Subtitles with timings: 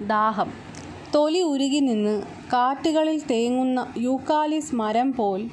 [0.00, 0.52] ദാഹം.
[1.14, 5.50] തൊലി ഉരുകി നിന്ന് കാറ്റുകളിൽ തേങ്ങുന്ന യൂക്കാലിസ് മരം പോൽ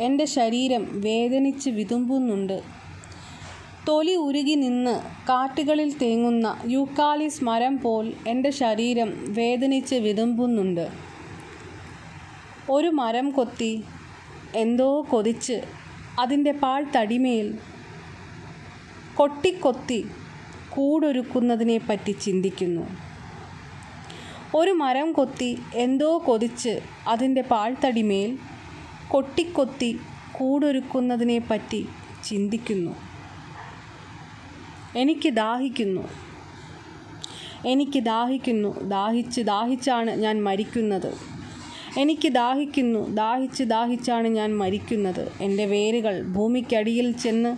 [0.00, 2.62] എന്റെ ശരീരം വേദനിച്ച് വിതുമ്പുന്നുണ്ട്.
[3.88, 10.88] തൊലി ഉരുകി നിന്ന് കാറ്റുകളിൽ തേങ്ങുന്ന യൂക്കാലിസ് മരം പോൽ എന്റെ ശരീരം വേദനിച്ച് വിതുമ്പുന്നുണ്ട്.
[12.70, 13.84] ഒരു മരം കൊത്തി
[14.54, 15.62] എന്തോ കൊതിച്ച്
[16.20, 17.58] അതിന്റെ പാൽ തടിമേൽ
[19.14, 20.06] കൊട്ടിക്കൊത്തി
[20.70, 23.07] കൂടൊരുക്കുന്നതിനെപ്പറ്റി ചിന്തിക്കുന്നു.
[24.54, 28.38] ഒരു മരം കൊത്തി എന്തോ കൊതിച്ച് അതിന്റെ പാഴ്ത്തടിമേൽ
[29.08, 30.00] കൊട്ടിക്കൊത്തി
[30.32, 31.88] കൂടൊരുക്കുന്നതിനെപ്പറ്റി
[32.24, 32.90] ചിന്തിക്കുന്നു.
[34.96, 36.08] എനിക്ക് ദാഹിക്കുന്നു.
[37.66, 38.80] എനിക്ക് ദാഹിക്കുന്നു.
[38.80, 41.14] ദാഹിച്ച് ദാഹിച്ചാണ് ഞാൻ മരിക്കുന്നത്.
[41.98, 43.14] എനിക്ക് ദാഹിക്കുന്നു.
[43.14, 45.32] ദാഹിച്ച് ദാഹിച്ചാണ് ഞാൻ മരിക്കുന്നത്.
[45.40, 47.56] എന്റെ വേരുകൾ ഭൂമിക്കടിയിൽ ചെന്ന്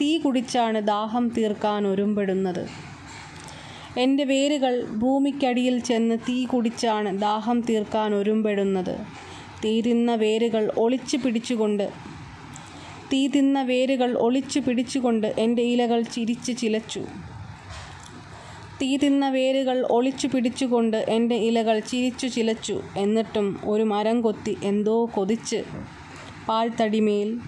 [0.00, 2.91] തീ കുടിച്ചാണ് ദാഹം തീർക്കാൻ ഒരുമ്പെടുന്നത്.
[3.98, 9.06] എന്റെ വേരുകൾ ഭൂമിക്കടിയിൽ ചെന്ന് തീ കുടിച്ചാണ് ദാഹം തീർക്കാൻ ഒരുമ്പെടുന്നത്.
[9.64, 11.90] തീ തിന്ന വേരുകൾ ഒളിച്ചു പിടിച്ചുകൊണ്ട്
[13.12, 17.00] തീ തിന്ന വേരുകൾ ഒളിച്ചു പിടിച്ചുകൊണ്ട് എന്റെ ഇലകൾ ചിരിച്ച് ചിലച്ചു.
[18.82, 22.82] തീ തിന്ന വേരുകൾ ഒളിച്ചു പിടിച്ചുകൊണ്ട് എന്റെ ഇലകൾ ചിരിച്ചു ചിലച്ചു.
[22.96, 25.64] എന്നിട്ടും ഒരു മരം കൊത്തി എന്തോ കൊതിച്ച്
[26.48, 27.40] പാഴ്ത്തടിമേൽ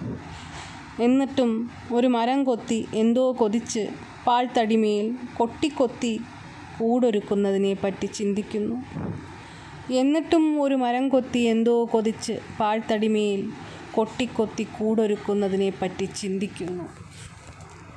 [1.03, 6.21] എന്നിട്ടും ഒരു മരം കൊത്തി എന്തോ കൊതിച്ച് പാഴ്ത്തടിമേൽ കൊട്ടിക്കൊത്തി
[6.79, 8.77] കൂടൊരുക്കുന്നതിനെപ്പറ്റി ചിന്തിക്കുന്നു.
[9.91, 13.51] എന്നിട്ടും ഒരു മരം കൊത്തി എന്തോ കൊതിച്ച് പാഴ്ത്തടിമയിൽ
[13.95, 16.85] കൊട്ടിക്കൊത്തി കൂടൊരുക്കുന്നതിനെപ്പറ്റി ചിന്തിക്കുന്നു.